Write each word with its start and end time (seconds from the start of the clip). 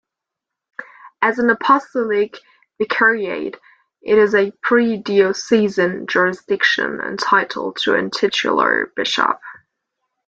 As 1.21 1.37
an 1.37 1.51
apostolic 1.51 2.39
vicariate, 2.79 3.57
it 4.01 4.17
is 4.17 4.33
a 4.33 4.49
pre-diocesan 4.63 6.07
jurisdiction, 6.07 6.99
entitled 7.01 7.77
to 7.83 7.93
a 7.93 8.09
titular 8.09 8.91
bishop. 8.95 9.39